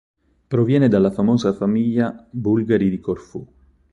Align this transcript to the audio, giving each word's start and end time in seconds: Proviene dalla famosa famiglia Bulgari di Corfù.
Proviene 0.47 0.87
dalla 0.87 1.11
famosa 1.11 1.53
famiglia 1.53 2.25
Bulgari 2.31 2.89
di 2.89 2.99
Corfù. 2.99 3.47